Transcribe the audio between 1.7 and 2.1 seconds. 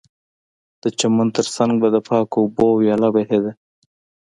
به د